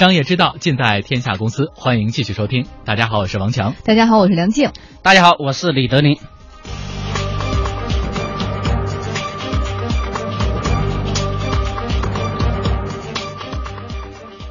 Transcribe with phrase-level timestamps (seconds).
[0.00, 2.64] 商业之道尽在天下公司，欢迎继续收听。
[2.86, 3.74] 大家好，我是王强。
[3.84, 4.70] 大家好，我是梁静。
[5.02, 6.16] 大家好，我是李德林。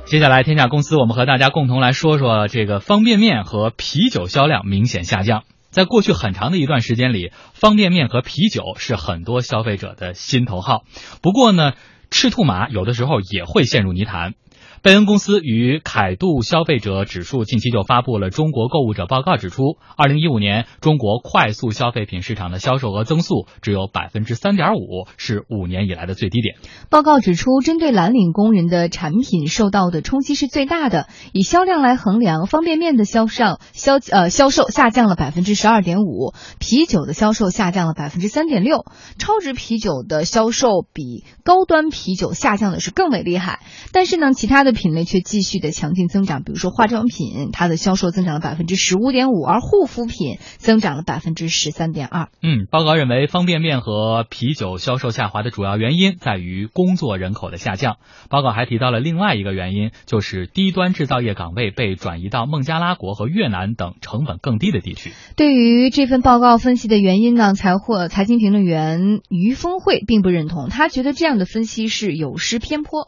[0.05, 5.45] 接下来，天下公司我们和大家共同来说说这个方便面和啤酒销量明显下降。
[5.71, 10.83] 在过去很长的一段时间里，方便面和啤酒是很多消费者的心头好。
[11.23, 11.73] 不过呢，
[12.11, 14.35] 赤兔马有的时候也会陷入泥潭。
[14.81, 26.55] 贝恩公司与凯度消费者指数近期就发布了中国购物者报告，指出，二零一五年中国快速消费品市场的销售额增速只有百分之三点五，是五年以来的最低点。
[26.89, 31.07] 报告指出，针对蓝领工人的产品受到的冲击是最大的。
[31.33, 38.85] 以销量来衡量，方便面的销上销呃销售下降了百分之十二点五，啤酒的销售下降了百分之三点六，
[39.17, 43.59] 超值啤酒的销售比高端啤酒下降的是更为厉害。
[43.91, 44.68] 但是呢，其他的。
[44.71, 52.29] 品类却继续的强劲增长，比如说化妆品，它的销售增长了百分之十五点五，而护肤品增长了百分之十三点二。
[52.41, 57.97] 嗯，报告认为，方便面和啤酒销售下滑的主要原因在于工作人口的下降。
[58.29, 65.11] 报告还提到了另外一个原因，就是低端制造业岗位被转移到孟加拉国和越南等成本更低的地区。
[65.35, 73.07] 对于这份报告分析的原因呢，财货财经评论员于峰会并不认同，他觉得这样的分析是有失偏颇。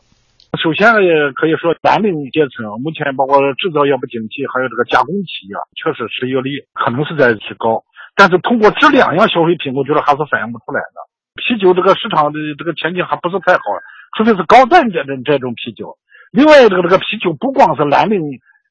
[0.59, 7.83] 首先也可以说，蓝领阶层目前包括制造业不景气，还有这个加工企业，确实失业率可能是在提高。
[8.15, 10.99] 但是通过这两样消费品，我觉得还是反映不出来的。
[11.39, 13.63] 啤酒这个市场的这个前景还不是太好，
[14.17, 15.95] 除非是高端点的这种啤酒。
[16.31, 18.19] 另外，这个这个啤酒不光是蓝领，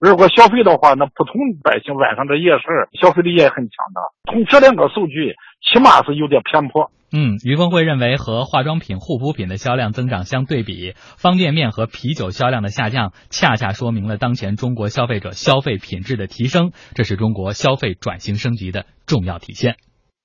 [0.01, 4.01] 如果消费的话，那普通百姓晚上的夜市消费力也很强的。
[4.33, 6.91] 从这两个数据，起码是有点偏颇。
[7.13, 19.77] 嗯，于峰会认为，和化妆品、护肤品的销量增长相对比，方便面和啤酒销量的下降，恰恰说明了当前中国消费者消费品质的提升，这是中国消费转型升级的重要体现。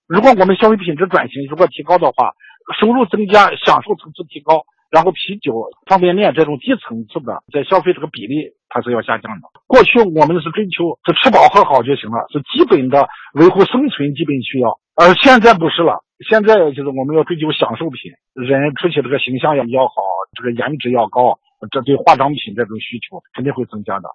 [0.08, 2.32] 如果我们消费品质转型如果提高的话，
[2.80, 5.52] 收入增加，享受层次提高，然后啤酒、
[5.86, 9.48] 方便面这种低层次的在消费这个比例，它是要下降的。
[9.68, 16.04] 过去我们是追求是吃饱喝好就行了，是基本的维护生存基本需要，而现在不是了。
[16.30, 19.94] 现在就是我们要追求享受品，人出去这个形象也要好，
[20.34, 21.40] 这个颜值要高，
[21.72, 24.08] 这对化妆品这种需求肯定会增加的。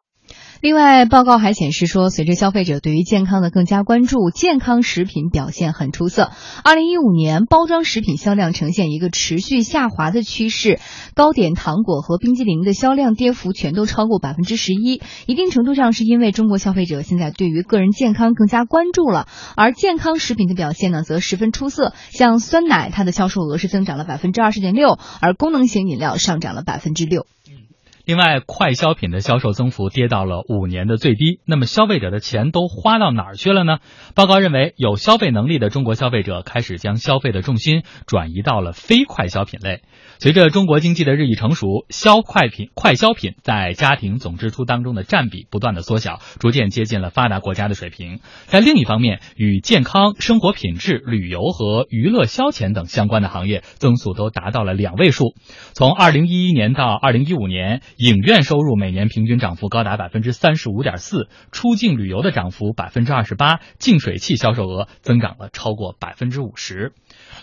[0.60, 6.32] 另外，报告还显示说，随着消费者对于健康的更加关注，健康食品表现很出色。
[6.62, 10.78] 二零一五年，包装食品销量呈现一个持续下滑的趋势，
[11.14, 15.00] 糕点、糖果和冰激凌的销量跌幅全都超过百分之十一。
[15.26, 21.94] 一定程度上是因为中国消费者现在对于个人健康更加关注了，而健康食品的表现呢，则十分出色。
[22.10, 27.24] 像酸奶，它的销售额是增长了百分之二十点六，而功能型饮料上涨了百分之六。
[27.48, 27.69] 嗯
[28.04, 31.40] 另外，快消品的销售增幅跌到了五年的最低。
[31.44, 33.78] 那么，消费者的钱都花到哪儿去了呢？
[34.14, 39.82] 报告认为，有消费能力的中国消费者开始将消费的重心转移到了非快消品类。
[40.18, 48.20] 随着中国经济的日益成熟，消快品、快消品在家庭总支出当中的占比不断的缩小，逐渐接近了发达国家的水平。
[48.46, 55.34] 在另一方面，与健康、生活品质、旅游和娱乐消遣等相关的行业增速都达到了两位数。
[55.72, 66.92] 从二零一一年到二零一五年，影院收入每年平均涨幅高达百分之三十五点四，出境旅游的涨幅百分之二十八，净水器销售额增长了超过百分之五十。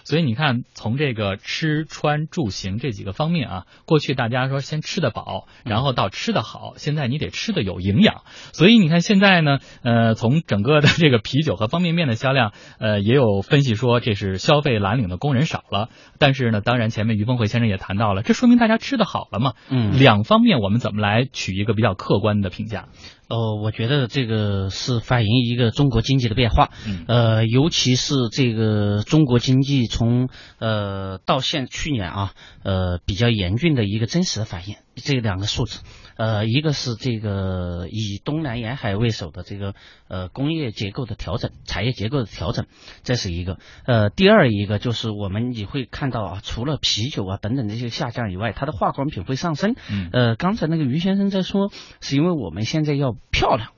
[0.08, 8.22] 所以你看，从这个吃穿住行这几个方面啊，过去大家说先吃得饱，然后到吃得好，现在你得吃得有营养。
[8.54, 15.90] 所以你看现在呢，呃，从整个的这个啤酒和方便面的销量，呃，也有分析说这是消费蓝领的工人少了。
[16.20, 19.56] 但是呢，当然前面于峰会先生也谈到了，这说明大家吃的好了嘛。
[19.70, 22.88] 嗯，两方面我们怎么来取一个比较客观的评价？
[23.30, 30.30] 呃，我觉得这个是反映一个中国经济的变化，嗯，呃，尤其是这个中国经济从
[30.60, 32.34] 呃到现去年啊，
[32.64, 35.80] 呃比较严峻的一个真实的反应，这两个数字。
[36.18, 39.76] 呃，一个是这个以东南沿海为首的这个
[40.08, 42.66] 呃工业结构的调整、产业结构的调整，
[43.04, 43.60] 这是一个。
[43.86, 49.76] 呃，第二一个就是我们你会看到啊，除了啤酒啊等等这些下降以外，它的化妆品会上升。
[49.92, 50.10] 嗯。
[50.12, 51.72] 呃，刚才那个于先生在说，
[52.02, 53.70] 是因为我们现在要漂亮，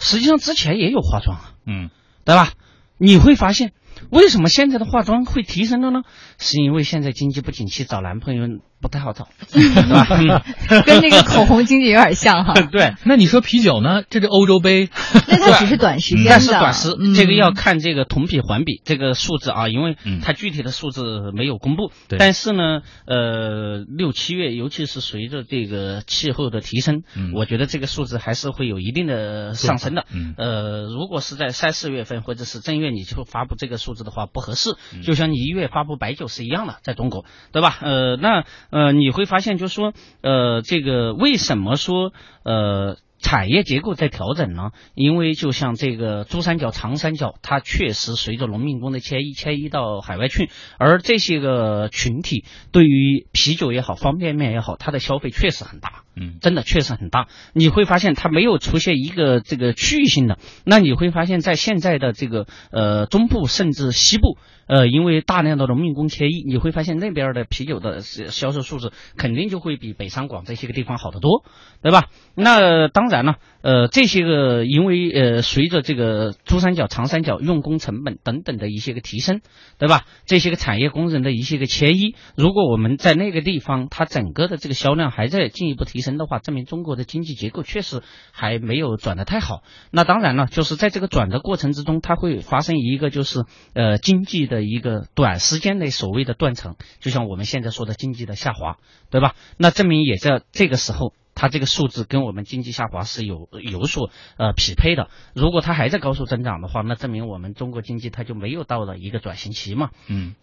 [0.00, 1.54] 实际上之前也有化妆啊。
[1.64, 1.90] 嗯。
[2.24, 2.52] 对吧？
[2.96, 3.72] 你会发现，
[4.10, 6.02] 为什么现在的化妆会提升了呢？
[6.38, 8.48] 是因为现在经济不景气，找男朋友
[8.84, 10.44] 不太好找， 对吧？
[10.84, 12.52] 跟那个口红经济有点像哈。
[12.70, 14.02] 对，那你说啤酒呢？
[14.10, 14.90] 这是欧洲杯，
[15.26, 21.92] 那它只是短时间的，但是短时嗯这个要看这个同比环比这个数字啊，因为嗯它具体的数字没有公布。
[22.08, 30.04] 对但是呢，呃，六七月，尤其是随着这个气候的提升，嗯我觉得这个数字还是会有一定的上升的。
[30.12, 34.76] 嗯呃，如果是在三四月份或者是正月你就发布这个数字的话，不合适。
[34.92, 37.78] 嗯就像你一月发布白酒是一样的，在中国，对吧？
[37.80, 42.12] 呃，那呃，你会发现，就是说，呃，这个为什么说
[42.42, 42.98] 呃？
[43.20, 56.03] 产业结构在调整呢，因为就像这个珠三角、长三角，它确实随着农民工的迁移，迁移到海外去，而这些个群体对于啤酒也好、方便面也好，它的消费确实很大。
[56.16, 57.28] 嗯真的确实很大。
[57.52, 71.44] 你会发现它没有出现一个这个区域性的，那你会发现在现在的这个呃中部甚至西部，呃，因为大量的农民工迁移，你会发现那边的啤酒的销售数字肯定就会比北上广这些个地方好得多，
[71.82, 72.04] 对吧？
[72.34, 79.40] 那当然了，呃，这些个因为呃随着这个珠三角、长三角用工成本等等的一些个提升，
[79.78, 80.02] 对吧？
[80.26, 88.02] 这些个产业工人的一些个迁移，如果我们在那个地方，它整个的这个销量还在进一步提升的话，证明中国的经济结构确实
[88.32, 89.62] 还没有转得太好。
[89.90, 98.76] 那当然了，就是在这个转的过程之中，它会发生一个就是呃经济的一个短时间内所谓的断层，就像我们现在说的经济的下滑，
[99.10, 99.34] 对吧？
[99.56, 101.12] 那证明也在这个时候。
[101.36, 105.08] 它这个数字跟我们经济下滑是有有所呃匹配的。
[105.34, 109.90] 如果它还在高速增长的话，那证明我们中国经济它就没有到了一个转型期嘛。
[110.06, 110.36] 嗯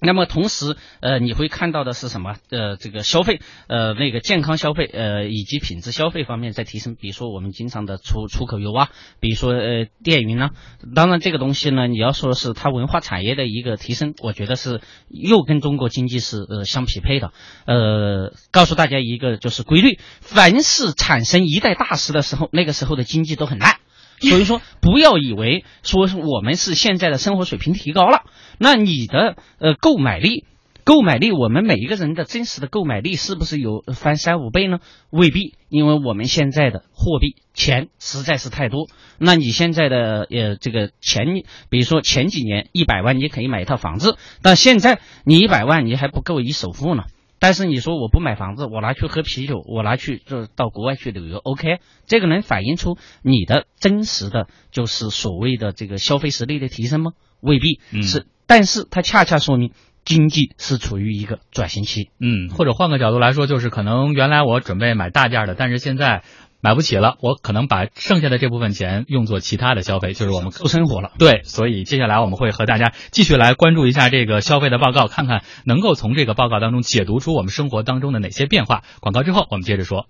[0.00, 2.36] 那么同时，呃，你会看到的是什么？
[2.50, 6.96] 呃，这个消费，呃，那个健康消费，呃，以及品质消费方面在提升。
[7.00, 8.90] 比如说我们经常的出出口油啊，
[9.20, 10.50] 比如说呃电云呢、
[10.94, 17.32] 当然这个东西呢，你要说是它文化产业的一个提升，我觉得是又跟中国经济是呃相匹配的。
[17.64, 23.76] 呃，告诉大家一个就是规律：凡是产生一代大师的时候，那个时候的经济都很烂。
[24.20, 28.22] 所以说，不要以为说是我们是现在的生活水平提高了，
[28.58, 30.44] 那你的呃购买力，
[30.84, 34.78] 购买力，我们每一个人的真实的购买力是不是有翻三五倍呢？
[35.10, 38.88] 未必，因为我们现在的货币钱实在是太多。
[39.18, 41.26] 那你现在的呃这个钱，
[41.68, 47.04] 比如说前几年一百万你可以买一套房子，但现在你一百万你还不够以首付呢。
[47.38, 57.12] 但是你说我不买房子，我拿去喝啤酒，我拿去就到国外去旅游，OK，这个能反映出你的真实的就是所谓的这个消费实力的提升吗？
[57.40, 59.72] 未必嗯是，但是它恰恰说明
[60.04, 62.10] 经济是处于一个转型期。
[62.18, 66.22] 嗯，或者换个角度来说，就是可能原来我准备买大件的，但是现在
[66.60, 71.12] 买不起了，我可能把剩下的这部分钱用作其他的消费，就是我们过生活了。
[71.18, 78.82] 对，所以接下来我们会和大家继续来关注一下这个消费的报告，看看能够从这个报告当中解读出我们生活当中的哪些变化。
[79.00, 80.06] 广告之后，我们接着说。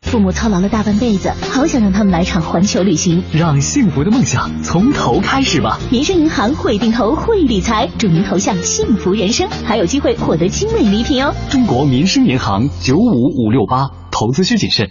[0.00, 3.22] 父母操劳了大半辈子，好想让他们来场环球旅行。
[3.34, 5.78] 让幸福的梦想从头开始吧！
[5.92, 11.34] 民生银行会定投会理财，祝您投向幸福人生，还有机会获得精美礼品哦！
[11.50, 14.90] 中国民生银行九五五六八，投资需谨慎。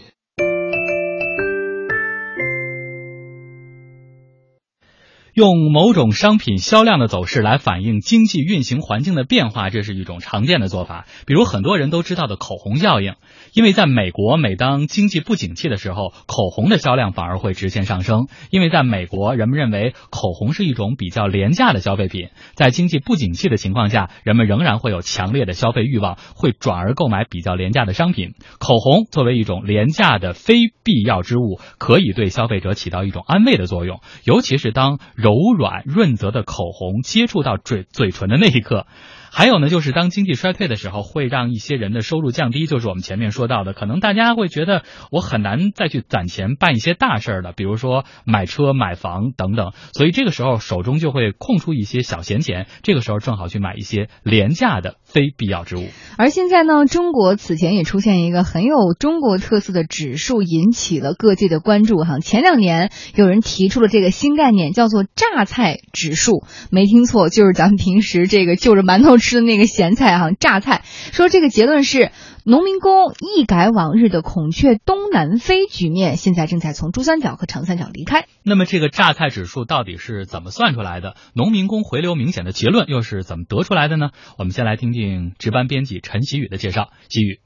[5.33, 11.05] 用某种商品销量的走势来反映经济运行环境的变化，这是一种常见的做法。
[11.25, 13.15] 比如很多人都知道的口红效应，
[13.53, 18.27] 因为在美国，每当经济不景气的时候，口红的销量反而会直线上升。
[18.49, 28.33] 因为在美国，人们认为口红是一种比较廉价的消费品，在经济不景气的情况下，人们仍然会有强烈的消费欲望，会转而购买比较廉价的商品。
[28.59, 38.87] 口红作为一种廉价的非必要之物，可以对消费者起到一种安慰的作用，尤其是当柔软润泽的口红接触到嘴嘴唇的那一刻。
[39.31, 55.87] 还有呢，就是当经济衰退的时候，会让一些人的收入降低，就是我们前面说到的，可能大家会觉得我很难再去攒钱办一些大事儿了，比如说买车、买房等等，所以这个时候手中就会空出一些小闲钱，这个时候正好去买一些廉价的非必要之物。
[56.17, 62.19] 而现在呢，中国此前也出现一个很有中国特色的指数，引起了各界的关注哈。
[62.19, 70.81] 前两年有人提出了这个新概念，叫做榨菜指数，没听错，就是咱们平时这个就着馒头吃的那个咸菜哈，榨菜。
[70.85, 72.11] 说这个结论是，
[72.43, 78.25] 农民工一改往日的孔雀东南飞局面，现在正在从珠三角和长三角离开。
[78.43, 81.15] 那么这个榨菜指数到底是怎么算出来的？
[81.33, 84.09] 农民工回流明显的结论又是怎么得出来的呢？
[84.37, 86.89] 我们先来听听值班编辑陈喜宇的介绍。
[87.09, 87.39] 喜宇，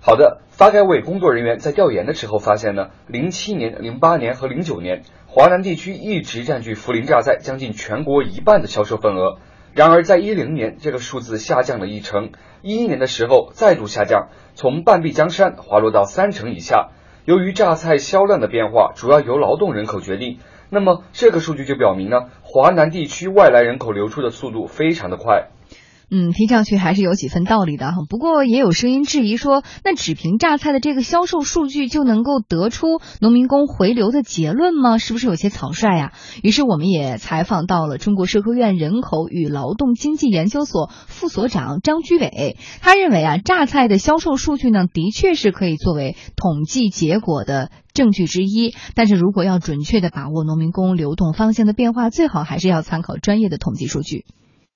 [0.00, 9.38] 好的，发改委工作人员在调研的时候发现呢，零七年、零八年和零九年，华南地区一直占据涪陵榨菜将近全国一半的销售份额。
[9.78, 12.32] 然而，在一零年，这个数字下降了一成，
[12.62, 16.88] 一一年的时候再度下降，从半壁江山滑落到三成以下。
[17.24, 25.50] 由于榨菜销量的变化主要由劳动人口决定，那么这个数据就表明呢，华南地区外来人口流出的速度非常的快。
[26.10, 27.98] 嗯，听上去还是有几分道理的哈。
[28.08, 34.96] 不过也有声音质疑说，那只凭榨菜的这个销售数据就能够得出农民工回流的结论吗？
[34.96, 36.12] 是不是有些草率呀？
[36.42, 48.74] 于是我们也采访到了中国社科院人口与劳动经济研究所副所长张居伟，他认为啊，榨菜的销售数据呢，的确是可以作为统计结果的证据之一。
[48.94, 54.24] 但是如果要准确的把握农民工流动方向的变化，最好还是要参考专业的统计数据。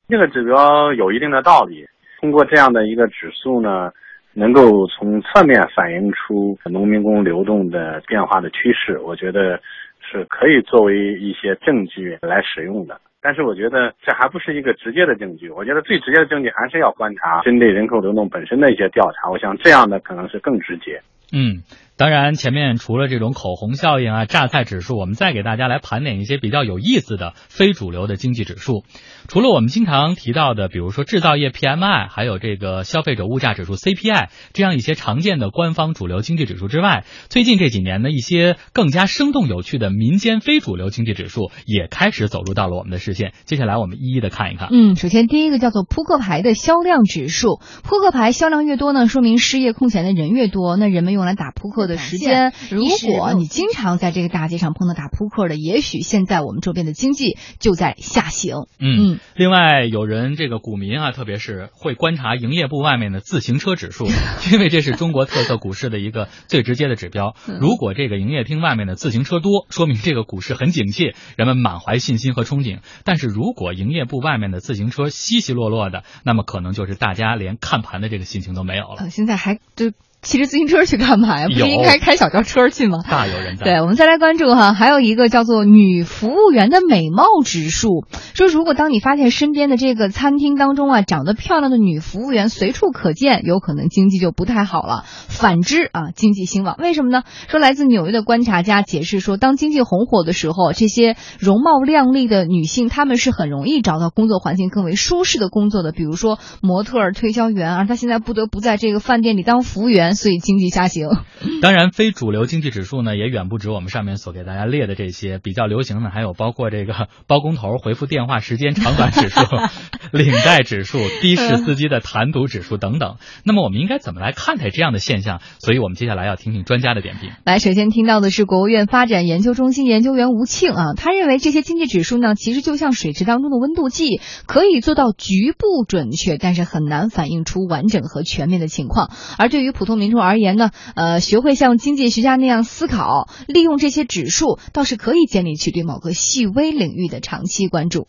[0.08, 1.86] 这个指标有一定的道理，
[2.20, 3.90] 通过这样的一个指数呢，
[4.34, 9.58] 能够从侧面反映出农民工流动的变化的趋势，我觉得
[10.00, 13.00] 是可以作为一些证据来使用的。
[13.22, 21.00] 但是我觉得这还不是一个直接的证据，我觉得最直接的证据还是要观察针对人口流动本身的一些调查，我想这样的可能是更直接。
[21.32, 21.62] 嗯。
[21.98, 28.82] 当然，前面除了这种口红效应啊、榨菜指数，我们再给大家来盘点一些比较有意思的非主流的经济指数。
[29.28, 43.32] 除了我们经常提到的，比如说制造业 PMI，还有这个消费者物价指数 CPI 这样一些常见的官方主流经济指数之外，最近这几年呢，一些更加生动有趣的民间非主流经济指数也开始走入到了我们的视线。
[43.44, 44.68] 接下来我们一一的看一看。
[44.72, 58.66] 嗯，首先第一个叫做扑克牌的销量指数，扑克牌销量越多呢，说明失业空闲的人越多，那人们用来打扑克的时间，如果你经常在这个大街上碰到打扑克的，也许现在我们周边的经济就在下行。
[58.78, 64.06] 嗯，另外有人这个股民啊，特别是会观察营业部外面的自行车指数，
[64.52, 67.34] 因为这是中国特色股市的一个最直接的指标。
[67.60, 72.80] 如果这个营业厅外面的自行车多，说明这个股市很景气，人们满怀信心和憧憬。
[73.04, 79.10] 但是如果营业部外面的自行车稀稀落落的，那么可能就是大家连看盘的这个心情都没有了。
[79.10, 79.92] 现在还就。
[80.22, 81.48] 骑着自行车去干嘛呀？
[81.48, 82.98] 不是应该开小轿车去吗？
[83.10, 83.64] 大有人在。
[83.64, 95.02] 对，我们再来关注哈，还有一个叫做女服务员的美貌指数，说如果当你发现身边的这个餐厅当中啊，长得漂亮的女服务员随处可见，有可能经济就不太好了。
[95.06, 96.76] 反之啊，经济兴旺。
[96.78, 97.24] 为什么呢？
[97.48, 110.11] 说来自纽约的观察家解释说，当经济红火的时候，这些容貌靓丽的女性，她们是很容易找到工作环境更为舒适的工作的，比如说模特、推销员而，她现在不得不在这个饭店里当服务员。
[110.14, 111.08] 所以经济下行，
[111.62, 119.40] 当然非主流经济指数呢也远不止我们上面所给大家列的这些，比较流行的还有包括这个 包工头回复电话时间长短指数、
[120.12, 123.16] 领带指数、的士司机的谈吐指数等等。
[123.44, 125.40] 那么我们应该怎么来看待这样的现象？
[125.58, 127.30] 所以我们接下来要听听专家的点评。
[127.44, 139.10] 来，首先听到的是国务院发展研究中心研究员吴庆啊，他认为这些经济指数呢其实就像水池当中的温度计，可以做到局部准确，但是很难反映出完整和全面的情况。
[139.38, 148.08] 而对于普通民民众而，言呢，呃，学会像经济学家那样思考，利用这些指数，倒是可以建立起对某个细微领域的长期关注。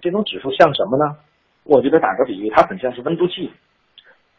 [0.00, 1.20] 这种指数像什么呢？
[1.64, 3.52] 我觉得打个比喻，它很像是温度计。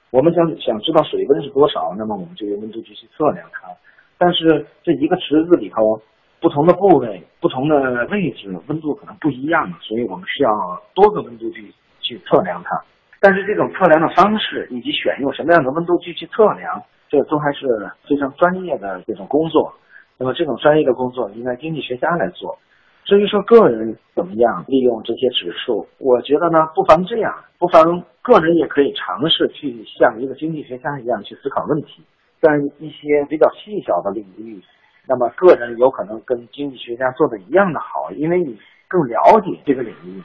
[0.10, 3.70] 我们想想知道水温是多少，那么我们就用温度计去测量它。
[4.18, 6.02] 但是这一个池子里头，
[6.42, 10.50] 不同的部位、不同的位置，温度可能不一样，所以我们需要
[10.96, 12.84] 多个温度计去测量它。
[13.22, 16.84] 但是这种测量的方式以及选用什么样的温度计去测量。
[17.12, 17.68] 这都还是
[18.08, 19.74] 非常专业的这种工作，
[20.18, 22.58] 那么这种专业的工作应该经济学家来做。
[23.04, 32.02] 至于说个人怎么样利用这些指数，我觉得呢，不妨这样，不妨个人也可以尝试去像一个经济学家一样去思考问题。
[32.40, 34.62] 在一些比较细小的领域，
[35.06, 40.24] 那么个人有可能跟经济学家做的一样的好，因为你更了解这个领域。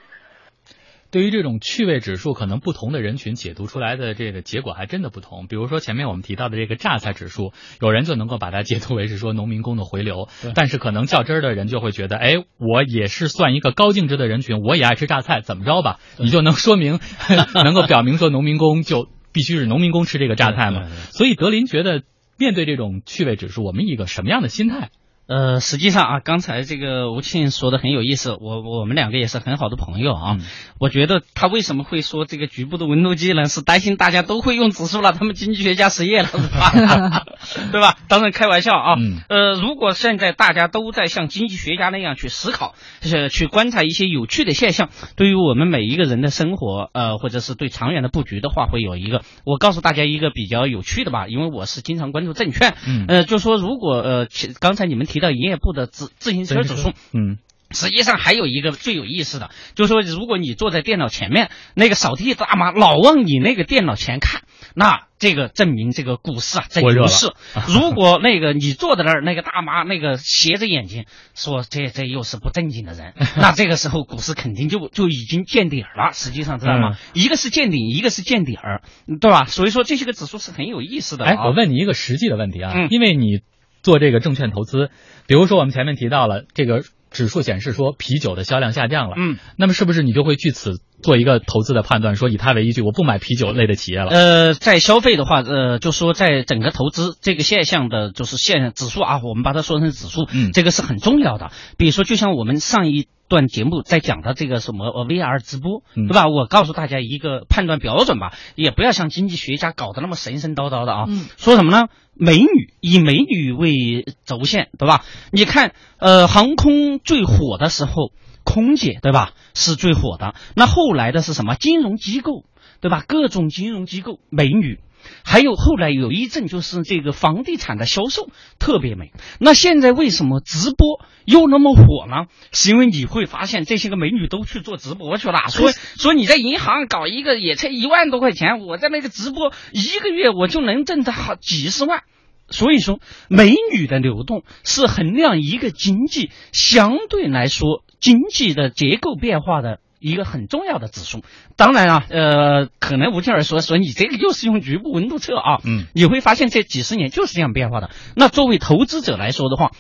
[1.11, 5.47] 对于这种趣味指数，可能不同的人群解读出来的这个结果还真的不同。
[5.47, 15.99] 比如说前面我们提到的这个榨菜指数，有人就能够把它解读为是说农民工的回流，但是可能较真儿的人就会觉得，哎，我也是算一个高净值的人群，我也爱吃榨菜，怎么着吧？
[16.19, 16.99] 你就能说明，
[17.55, 20.89] 能够表明说农民工就必须是农民工吃这个榨菜吗？
[21.11, 22.03] 所以德林觉得，
[22.39, 24.91] 面对这种趣味指数，我们一个什么样的心态？
[25.29, 30.37] 呃，实际上啊，刚才这个吴庆说的很有意思，我我们两个也是很好的朋友啊。
[30.79, 33.47] 我觉得他为什么会说这个局部的温度计呢？
[33.47, 36.29] 是担心大家都会用指数了，他们经济学家失业了，
[37.73, 37.99] 对吧？
[38.09, 38.95] 当然开玩笑啊。
[39.29, 49.23] 呃，如果现在大家都在像经济学家那样去思考，就是去观察一些有趣的现象，对于我们每一个人的生活，呃，或者是对长远的布局的话，会有一个。
[49.45, 52.77] 我告诉大家一个比较有趣的吧，因为我是经常关注证券，
[53.09, 54.29] 呃，就说如果呃，
[54.61, 55.16] 刚才你们提。
[55.17, 57.39] 提到营业部的自自行车指数，嗯，
[57.71, 64.43] 实际上还有一个最有意思的，就是说，如果你坐在电脑前面，那个扫地大妈老往你那个电脑前看，
[64.75, 67.33] 那这个证明这个股市啊在牛市。
[67.67, 76.13] 如果那个你坐在那儿，那个大妈那个斜着眼睛说这这又是不正经的人， 那这个时候股市肯定就就已经见底儿了。
[76.13, 76.91] 实际上知道吗？
[76.91, 78.83] 嗯一个是见顶，一个是见底儿，
[79.19, 79.47] 对吧？
[79.47, 81.31] 所以说这些个指数是很有意思的、啊。
[81.31, 83.41] 哎，我问你一个实际的问题啊，嗯因为你
[83.87, 84.91] 做这个证券投资，
[85.29, 94.09] 比如说我们前面提到了这个指数显示说啤酒的销量下降了，嗯，那么是不是你就会据此做一个投资的判断，说以它为依据，我不买啤酒类的企业了？
[94.11, 101.51] 呃，在消费的话，呃，就说在整个投资这个现象的，就是现指数啊，我们把它说成指数，嗯这个是很重要的。
[101.77, 106.27] 比如说，就像我们上一段节目在讲的这个什么呃 VR 直播，嗯对吧？
[106.29, 111.05] 我告诉大家一个判断标准吧，也不要像经济学家搞得那么神神叨叨的啊。
[111.09, 111.89] 嗯说什么呢？
[112.19, 112.49] 美女
[112.81, 115.05] 以美女为轴线，对吧？
[115.33, 118.11] 你看，呃，航空最火的时候，
[118.47, 120.35] 空姐对吧是最火的。
[120.55, 121.55] 那后来的是什么？
[121.57, 122.47] 金融机构，
[122.81, 123.05] 对吧？
[123.07, 124.81] 各种金融机构美女。
[125.25, 132.27] 还有后来有一阵就是这个房地产的销售特别美，那现在为什么直播又那么火呢？
[132.51, 142.03] 是因为你会发现这些个美女都去做直播去了，说说你在银行搞一个也才一万多块钱，我在那个直播一个月我就能挣到好几十万。
[142.49, 142.99] 所以说，
[143.29, 151.25] 美女的流动是衡量一个经济相对来说经济的结构变化的一个很重要的指数。
[151.57, 157.91] 当然啊，呃，可能吴静儿说说你这个又是用局部温度测啊，嗯，你会发现这几十年就是这样变化的。
[158.15, 159.73] 那作为投资者来说的话，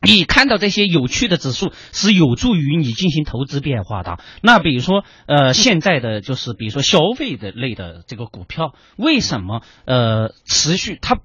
[0.00, 4.16] 你看到这些有趣的指数是有助于你进行投资变化的。
[4.40, 11.18] 那比如说，呃，现在的就是比如说消费的类的这个股票，为什么呃持续它？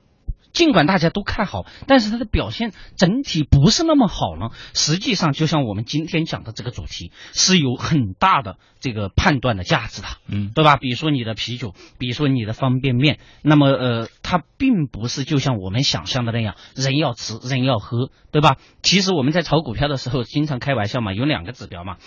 [0.56, 4.52] 尽管大家都看好，但是它的表现整体不是那么好呢。
[4.74, 10.08] 实际上，就像我们今天讲的这个主题，是有很大的这个判断的价值的。
[10.28, 10.78] 嗯，对吧？
[10.78, 18.56] 比如说你的啤酒，比如说你的方便面，那么呃，它并不是就像我们想象的那样，人要吃，人要喝，对吧？
[18.82, 21.98] 其实我们在炒股票的时候，经常开玩笑嘛，有两个指标嘛。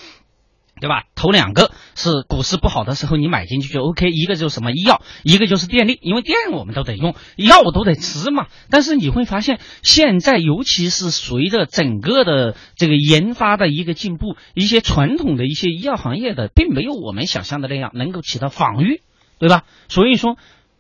[0.81, 1.05] 对吧？
[1.15, 8.47] 投两个是股市不好的时候你买进去就 OK，一个就是什么医药，一个就是电力，因为电我们都得用，药我都得吃嘛。
[8.71, 19.03] 但是你会发现，现在尤其是随着整个的这个研发的一个进步，一些传统的一些医药行业的，并没有我们想象的那样能够起到防御，
[19.39, 19.65] 对吧？
[19.89, 20.37] 所以说，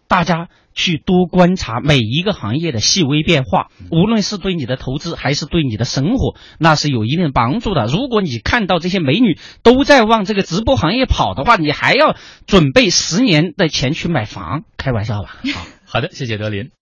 [0.08, 7.86] 大家去多观察每一个行业的细微变化，无论是对你的投资还是对你的生活，那是有一定帮助的。
[7.86, 12.16] 如果你看到这些美女都在往这个直播行业跑的话，你还要
[12.46, 15.36] 准备十年的钱去买房，开玩笑吧？
[15.54, 15.66] 好。
[15.90, 16.64] 好的，谢谢德林。